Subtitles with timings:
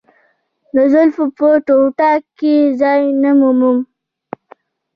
[0.75, 3.77] د زلفو په ټوټه کې ځای نه مومم.